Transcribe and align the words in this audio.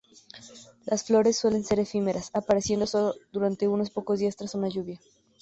Las 0.87 1.03
flores 1.03 1.37
suelen 1.37 1.63
ser 1.63 1.77
efímeras, 1.79 2.31
apareciendo 2.33 2.87
sólo 2.87 3.13
durante 3.31 3.67
unos 3.67 3.91
pocos 3.91 4.17
días 4.17 4.35
tras 4.35 4.55
una 4.55 4.67
lluvia. 4.67 4.99